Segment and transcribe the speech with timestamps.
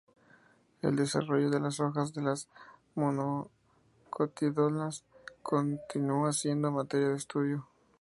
[0.81, 2.49] El desarrollo de las hojas de las
[2.95, 5.05] monocotiledóneas
[5.43, 7.67] continúa siendo materia de estudio.